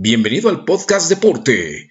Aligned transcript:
Bienvenido 0.00 0.48
al 0.48 0.64
podcast 0.64 1.10
Deporte. 1.10 1.90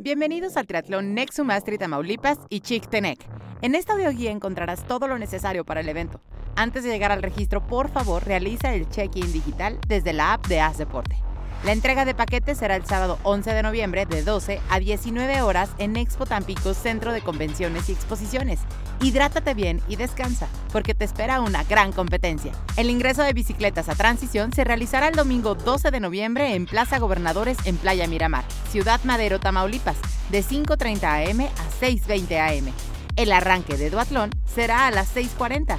Bienvenidos 0.00 0.56
al 0.56 0.66
Triatlón 0.66 1.12
Nexum 1.12 1.50
Astri 1.50 1.76
Tamaulipas 1.76 2.38
y 2.48 2.60
Tenec. 2.60 3.18
En 3.60 3.74
esta 3.74 3.92
audioguía 3.92 4.30
encontrarás 4.30 4.86
todo 4.86 5.08
lo 5.08 5.18
necesario 5.18 5.66
para 5.66 5.80
el 5.80 5.90
evento. 5.90 6.22
Antes 6.56 6.84
de 6.84 6.90
llegar 6.90 7.12
al 7.12 7.22
registro, 7.22 7.66
por 7.66 7.90
favor, 7.90 8.24
realiza 8.24 8.72
el 8.72 8.88
check-in 8.88 9.30
digital 9.30 9.78
desde 9.86 10.14
la 10.14 10.32
app 10.32 10.46
de 10.46 10.60
Haz 10.60 10.78
Deporte. 10.78 11.25
La 11.64 11.72
entrega 11.72 12.04
de 12.04 12.14
paquetes 12.14 12.58
será 12.58 12.76
el 12.76 12.84
sábado 12.84 13.18
11 13.24 13.52
de 13.52 13.62
noviembre 13.62 14.06
de 14.06 14.22
12 14.22 14.60
a 14.70 14.78
19 14.78 15.42
horas 15.42 15.70
en 15.78 15.96
Expo 15.96 16.24
Tampico 16.24 16.74
Centro 16.74 17.12
de 17.12 17.22
Convenciones 17.22 17.88
y 17.88 17.92
Exposiciones. 17.92 18.60
Hidrátate 19.00 19.54
bien 19.54 19.80
y 19.88 19.96
descansa, 19.96 20.48
porque 20.72 20.94
te 20.94 21.04
espera 21.04 21.40
una 21.40 21.64
gran 21.64 21.92
competencia. 21.92 22.52
El 22.76 22.88
ingreso 22.88 23.22
de 23.22 23.32
bicicletas 23.32 23.88
a 23.88 23.94
transición 23.94 24.52
se 24.52 24.64
realizará 24.64 25.08
el 25.08 25.16
domingo 25.16 25.54
12 25.54 25.90
de 25.90 26.00
noviembre 26.00 26.54
en 26.54 26.66
Plaza 26.66 26.98
Gobernadores 26.98 27.58
en 27.64 27.76
Playa 27.78 28.06
Miramar, 28.06 28.44
Ciudad 28.70 29.00
Madero, 29.04 29.40
Tamaulipas, 29.40 29.96
de 30.30 30.44
5.30 30.44 31.30
am 31.30 31.40
a 31.40 31.84
6.20 31.84 32.58
am. 32.58 32.72
El 33.16 33.32
arranque 33.32 33.76
de 33.76 33.90
duatlón 33.90 34.30
será 34.46 34.86
a 34.86 34.90
las 34.90 35.16
6.40. 35.16 35.78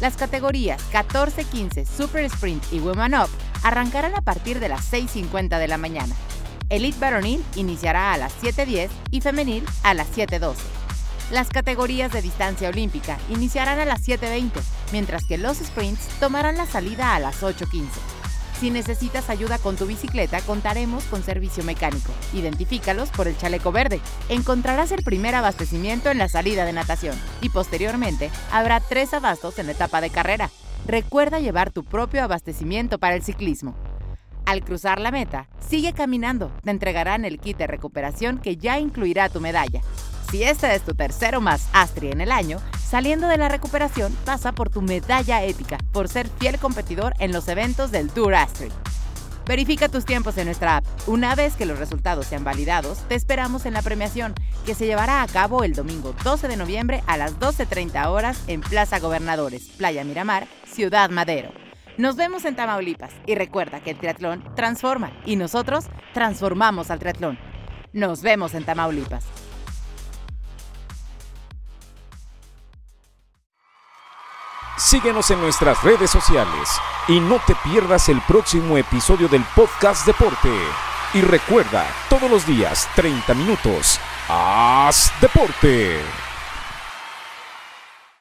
Las 0.00 0.16
categorías 0.16 0.80
14-15, 0.92 1.84
Super 1.84 2.24
Sprint 2.24 2.62
y 2.72 2.78
Women 2.78 3.14
Up 3.14 3.28
arrancarán 3.62 4.14
a 4.14 4.22
partir 4.22 4.60
de 4.60 4.68
las 4.68 4.92
6.50 4.92 5.58
de 5.58 5.68
la 5.68 5.78
mañana. 5.78 6.14
Elite 6.68 6.98
Varonil 6.98 7.44
iniciará 7.56 8.12
a 8.12 8.18
las 8.18 8.34
7.10 8.42 8.88
y 9.10 9.20
Femenil 9.20 9.64
a 9.82 9.94
las 9.94 10.08
7.12. 10.14 10.56
Las 11.30 11.48
categorías 11.48 12.12
de 12.12 12.22
distancia 12.22 12.68
olímpica 12.68 13.18
iniciarán 13.28 13.78
a 13.78 13.84
las 13.84 14.06
7.20, 14.06 14.50
mientras 14.92 15.24
que 15.24 15.38
los 15.38 15.58
sprints 15.58 16.08
tomarán 16.20 16.56
la 16.56 16.66
salida 16.66 17.14
a 17.14 17.20
las 17.20 17.42
8.15. 17.42 17.86
Si 18.58 18.70
necesitas 18.70 19.30
ayuda 19.30 19.58
con 19.58 19.76
tu 19.76 19.86
bicicleta, 19.86 20.40
contaremos 20.40 21.04
con 21.04 21.22
servicio 21.22 21.62
mecánico. 21.62 22.12
Identifícalos 22.32 23.08
por 23.10 23.28
el 23.28 23.38
chaleco 23.38 23.70
verde. 23.70 24.00
Encontrarás 24.28 24.90
el 24.90 25.04
primer 25.04 25.36
abastecimiento 25.36 26.10
en 26.10 26.18
la 26.18 26.28
salida 26.28 26.64
de 26.64 26.72
natación 26.72 27.16
y 27.40 27.50
posteriormente 27.50 28.30
habrá 28.50 28.80
tres 28.80 29.14
abastos 29.14 29.60
en 29.60 29.66
la 29.66 29.72
etapa 29.72 30.00
de 30.00 30.10
carrera. 30.10 30.50
Recuerda 30.88 31.38
llevar 31.38 31.70
tu 31.70 31.84
propio 31.84 32.24
abastecimiento 32.24 32.98
para 32.98 33.14
el 33.14 33.22
ciclismo. 33.22 33.74
Al 34.46 34.64
cruzar 34.64 34.98
la 34.98 35.10
meta, 35.10 35.46
sigue 35.60 35.92
caminando. 35.92 36.50
Te 36.64 36.70
entregarán 36.70 37.26
el 37.26 37.38
kit 37.38 37.58
de 37.58 37.66
recuperación 37.66 38.38
que 38.38 38.56
ya 38.56 38.78
incluirá 38.78 39.28
tu 39.28 39.38
medalla. 39.38 39.82
Si 40.30 40.42
este 40.42 40.74
es 40.74 40.80
tu 40.80 40.94
tercero 40.94 41.42
más 41.42 41.68
Astri 41.74 42.10
en 42.10 42.22
el 42.22 42.32
año, 42.32 42.58
saliendo 42.82 43.28
de 43.28 43.36
la 43.36 43.50
recuperación 43.50 44.16
pasa 44.24 44.52
por 44.52 44.70
tu 44.70 44.80
medalla 44.80 45.44
ética 45.44 45.76
por 45.92 46.08
ser 46.08 46.26
fiel 46.38 46.58
competidor 46.58 47.12
en 47.18 47.32
los 47.32 47.48
eventos 47.48 47.90
del 47.90 48.08
Tour 48.08 48.34
Astri. 48.34 48.70
Verifica 49.48 49.88
tus 49.88 50.04
tiempos 50.04 50.36
en 50.36 50.44
nuestra 50.44 50.76
app. 50.76 50.84
Una 51.06 51.34
vez 51.34 51.56
que 51.56 51.64
los 51.64 51.78
resultados 51.78 52.26
sean 52.26 52.44
validados, 52.44 52.98
te 53.08 53.14
esperamos 53.14 53.64
en 53.64 53.72
la 53.72 53.80
premiación, 53.80 54.34
que 54.66 54.74
se 54.74 54.84
llevará 54.84 55.22
a 55.22 55.26
cabo 55.26 55.64
el 55.64 55.72
domingo 55.72 56.14
12 56.22 56.48
de 56.48 56.58
noviembre 56.58 57.02
a 57.06 57.16
las 57.16 57.40
12.30 57.40 58.08
horas 58.08 58.44
en 58.46 58.60
Plaza 58.60 58.98
Gobernadores, 58.98 59.70
Playa 59.78 60.04
Miramar, 60.04 60.46
Ciudad 60.66 61.08
Madero. 61.08 61.50
Nos 61.96 62.16
vemos 62.16 62.44
en 62.44 62.56
Tamaulipas 62.56 63.14
y 63.24 63.36
recuerda 63.36 63.80
que 63.80 63.92
el 63.92 63.98
triatlón 63.98 64.44
transforma 64.54 65.12
y 65.24 65.36
nosotros 65.36 65.86
transformamos 66.12 66.90
al 66.90 66.98
triatlón. 66.98 67.38
Nos 67.94 68.20
vemos 68.20 68.52
en 68.52 68.64
Tamaulipas. 68.64 69.24
Síguenos 74.78 75.28
en 75.32 75.40
nuestras 75.40 75.82
redes 75.82 76.08
sociales 76.08 76.68
y 77.08 77.18
no 77.18 77.40
te 77.44 77.56
pierdas 77.64 78.08
el 78.08 78.20
próximo 78.22 78.78
episodio 78.78 79.26
del 79.26 79.42
podcast 79.56 80.06
Deporte. 80.06 80.52
Y 81.14 81.20
recuerda, 81.20 81.84
todos 82.08 82.30
los 82.30 82.46
días, 82.46 82.88
30 82.94 83.34
minutos, 83.34 83.98
haz 84.28 85.12
deporte. 85.20 86.27